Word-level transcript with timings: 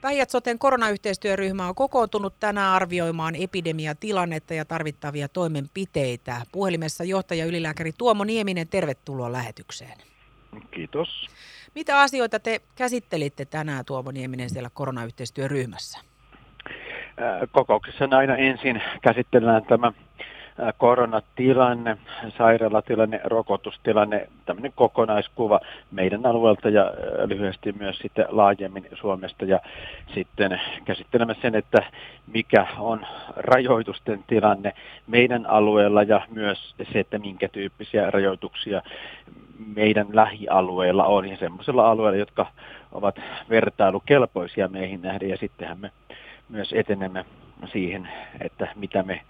Päijät-Soten 0.00 0.58
koronayhteistyöryhmä 0.58 1.68
on 1.68 1.74
kokoontunut 1.74 2.34
tänään 2.40 2.74
arvioimaan 2.74 3.34
epidemiatilannetta 3.34 4.54
ja 4.54 4.64
tarvittavia 4.64 5.28
toimenpiteitä. 5.28 6.40
Puhelimessa 6.52 7.04
johtaja 7.04 7.46
ylilääkäri 7.46 7.92
Tuomo 7.98 8.24
Nieminen, 8.24 8.68
tervetuloa 8.68 9.32
lähetykseen. 9.32 9.98
Kiitos. 10.70 11.26
Mitä 11.74 12.00
asioita 12.00 12.40
te 12.40 12.60
käsittelitte 12.74 13.44
tänään 13.44 13.84
Tuomo 13.84 14.10
Nieminen 14.10 14.50
siellä 14.50 14.70
koronayhteistyöryhmässä? 14.74 15.98
Kokouksessa 17.52 18.04
aina 18.16 18.36
ensin 18.36 18.82
käsitellään 19.02 19.64
tämä 19.64 19.92
koronatilanne, 20.78 21.96
sairaalatilanne, 22.38 23.20
rokotustilanne, 23.24 24.28
tämmöinen 24.46 24.72
kokonaiskuva 24.76 25.60
meidän 25.90 26.26
alueelta 26.26 26.68
ja 26.68 26.92
lyhyesti 27.26 27.72
myös 27.72 27.98
sitten 27.98 28.26
laajemmin 28.28 28.88
Suomesta. 28.94 29.44
Ja 29.44 29.60
sitten 30.14 30.60
käsittelemme 30.84 31.36
sen, 31.42 31.54
että 31.54 31.82
mikä 32.32 32.66
on 32.78 33.06
rajoitusten 33.36 34.24
tilanne 34.26 34.72
meidän 35.06 35.46
alueella 35.46 36.02
ja 36.02 36.20
myös 36.30 36.74
se, 36.92 37.00
että 37.00 37.18
minkä 37.18 37.48
tyyppisiä 37.48 38.10
rajoituksia 38.10 38.82
meidän 39.74 40.06
lähialueilla 40.12 41.04
on 41.04 41.28
ja 41.28 41.36
semmoisilla 41.36 41.90
alueilla, 41.90 42.18
jotka 42.18 42.46
ovat 42.92 43.20
vertailukelpoisia 43.50 44.68
meihin 44.68 45.02
nähden. 45.02 45.28
Ja 45.28 45.36
sittenhän 45.36 45.78
me 45.78 45.90
myös 46.48 46.72
etenemme 46.72 47.24
siihen, 47.72 48.08
että 48.40 48.68
mitä 48.76 49.02
me 49.02 49.20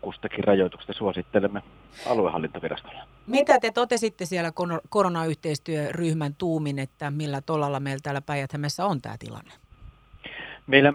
kustakin 0.00 0.44
rajoituksesta 0.44 0.92
suosittelemme 0.92 1.62
aluehallintovirastolla. 2.06 3.02
Mitä 3.26 3.60
te 3.60 3.70
totesitte 3.70 4.24
siellä 4.26 4.52
koronayhteistyöryhmän 4.88 6.34
tuumin, 6.34 6.78
että 6.78 7.10
millä 7.10 7.40
tolalla 7.40 7.80
meillä 7.80 8.00
täällä 8.02 8.20
päijät 8.20 8.50
on 8.84 9.00
tämä 9.02 9.16
tilanne? 9.18 9.52
Meillä 10.66 10.92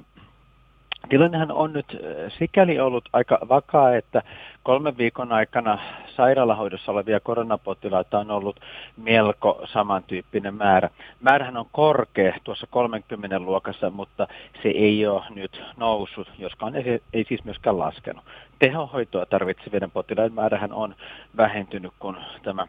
Tilannehan 1.10 1.52
on 1.52 1.74
nyt 1.74 1.98
sikäli 2.40 2.80
ollut 2.80 3.10
aika 3.14 3.40
vakaa, 3.50 3.96
että 3.96 4.22
kolmen 4.64 4.98
viikon 4.98 5.32
aikana 5.32 5.80
sairaalahoidossa 6.16 6.92
olevia 6.92 7.20
koronapotilaita 7.20 8.20
on 8.20 8.32
ollut 8.32 8.60
melko 8.98 9.62
samantyyppinen 9.74 10.56
määrä. 10.56 10.90
Määrähän 11.22 11.58
on 11.58 11.66
korkea 11.72 12.36
tuossa 12.44 12.68
30 12.70 13.40
luokassa, 13.40 13.90
mutta 13.90 14.28
se 14.64 14.70
ei 14.70 15.08
ole 15.08 15.24
nyt 15.36 15.64
noussut, 15.78 16.32
joskaan 16.38 16.76
ei, 17.14 17.26
siis 17.28 17.44
myöskään 17.44 17.80
laskenut. 17.80 18.24
Tehohoitoa 18.60 19.26
tarvitsevien 19.26 19.92
potilaiden 19.92 20.34
määrähän 20.34 20.74
on 20.74 20.96
vähentynyt, 21.38 21.94
kun 22.00 22.18
tämä 22.44 22.68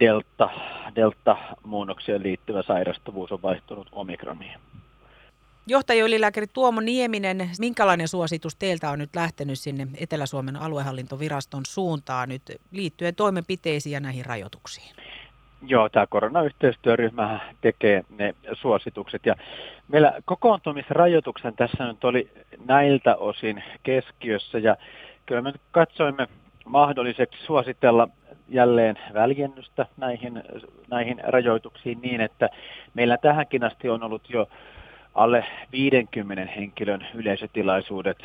delta, 0.00 0.50
delta-muunnokseen 0.96 2.22
liittyvä 2.22 2.62
sairastuvuus 2.62 3.32
on 3.32 3.42
vaihtunut 3.42 3.88
omikroniin. 3.92 4.60
Johtaja 5.66 6.04
ylilääkäri 6.04 6.46
Tuomo 6.46 6.80
Nieminen, 6.80 7.50
minkälainen 7.58 8.08
suositus 8.08 8.56
teiltä 8.56 8.90
on 8.90 8.98
nyt 8.98 9.16
lähtenyt 9.16 9.58
sinne 9.58 9.86
Etelä-Suomen 10.00 10.56
aluehallintoviraston 10.56 11.62
suuntaan 11.66 12.28
nyt 12.28 12.42
liittyen 12.70 13.14
toimenpiteisiin 13.14 13.92
ja 13.92 14.00
näihin 14.00 14.26
rajoituksiin? 14.26 14.94
Joo, 15.66 15.88
tämä 15.88 16.06
koronayhteistyöryhmä 16.06 17.40
tekee 17.60 18.04
ne 18.18 18.34
suositukset 18.52 19.26
ja 19.26 19.34
meillä 19.88 20.12
kokoontumisrajoituksen 20.24 21.56
tässä 21.56 21.86
nyt 21.86 22.04
oli 22.04 22.30
näiltä 22.66 23.16
osin 23.16 23.62
keskiössä 23.82 24.58
ja 24.58 24.76
kyllä 25.26 25.42
me 25.42 25.52
katsoimme 25.70 26.28
mahdolliseksi 26.64 27.46
suositella 27.46 28.08
jälleen 28.48 28.98
väljennystä 29.14 29.86
näihin, 29.96 30.42
näihin 30.90 31.20
rajoituksiin 31.24 32.00
niin, 32.02 32.20
että 32.20 32.48
meillä 32.94 33.18
tähänkin 33.18 33.64
asti 33.64 33.88
on 33.88 34.02
ollut 34.02 34.30
jo 34.30 34.48
alle 35.14 35.44
50 35.72 36.52
henkilön 36.56 37.06
yleisötilaisuudet 37.14 38.18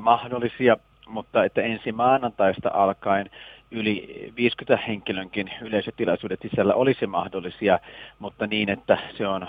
mahdollisia, 0.00 0.76
mutta 1.08 1.44
että 1.44 1.62
ensi 1.62 1.92
maanantaista 1.92 2.70
alkaen 2.74 3.30
yli 3.70 4.32
50 4.36 4.86
henkilönkin 4.86 5.50
yleisötilaisuudet 5.60 6.40
sisällä 6.42 6.74
olisi 6.74 7.06
mahdollisia, 7.06 7.78
mutta 8.18 8.46
niin, 8.46 8.70
että 8.70 8.98
se 9.16 9.26
on 9.26 9.46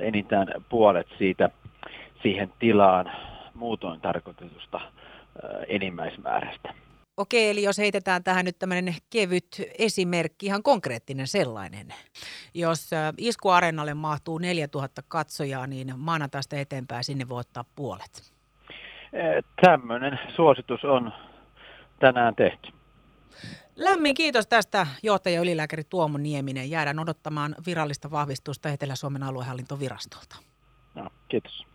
enintään 0.00 0.48
puolet 0.68 1.06
siitä 1.18 1.50
siihen 2.22 2.52
tilaan 2.58 3.10
muutoin 3.54 4.00
tarkoitetusta 4.00 4.80
enimmäismäärästä. 5.68 6.74
Okei, 7.20 7.50
eli 7.50 7.62
jos 7.62 7.78
heitetään 7.78 8.24
tähän 8.24 8.44
nyt 8.44 8.58
tämmöinen 8.58 8.94
kevyt 9.10 9.62
esimerkki, 9.78 10.46
ihan 10.46 10.62
konkreettinen 10.62 11.26
sellainen. 11.26 11.94
Jos 12.54 12.90
iskuareenalle 13.18 13.94
mahtuu 13.94 14.38
4000 14.38 15.02
katsojaa, 15.08 15.66
niin 15.66 15.92
maanantaista 15.96 16.56
eteenpäin 16.56 17.04
sinne 17.04 17.28
voi 17.28 17.40
ottaa 17.40 17.64
puolet. 17.76 18.32
Tämmöinen 19.60 20.18
suositus 20.36 20.84
on 20.84 21.12
tänään 21.98 22.34
tehty. 22.34 22.72
Lämmin 23.76 24.14
kiitos 24.14 24.46
tästä 24.46 24.86
johtaja 25.02 25.40
ylilääkäri 25.40 25.84
Tuomo 25.84 26.18
Nieminen. 26.18 26.70
Jäädään 26.70 26.98
odottamaan 26.98 27.54
virallista 27.66 28.10
vahvistusta 28.10 28.68
Etelä-Suomen 28.68 29.22
aluehallintovirastolta. 29.22 30.36
No, 30.94 31.10
kiitos. 31.28 31.69